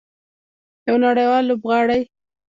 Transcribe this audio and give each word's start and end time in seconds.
یو 0.87 0.95
نړیوال 1.05 1.43
لوبغاړی. 1.49 2.01